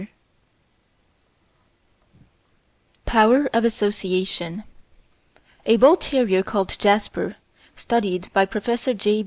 [3.05, 4.63] ]Power of Association
[5.67, 7.35] A bull terrier called Jasper,
[7.75, 8.87] studied by Prof.
[8.97, 9.19] J.